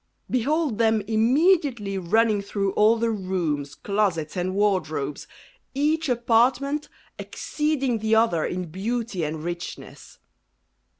Behold 0.31 0.79
them 0.79 1.01
immediately 1.01 1.95
running 1.99 2.41
through 2.41 2.71
all 2.71 2.97
the 2.97 3.11
rooms, 3.11 3.75
closets, 3.75 4.35
and 4.35 4.55
wardrobes, 4.55 5.27
each 5.75 6.09
apartment 6.09 6.89
exceeding 7.19 7.99
the 7.99 8.15
other 8.15 8.43
in 8.43 8.65
beauty 8.71 9.23
and 9.23 9.43
richness. 9.43 10.17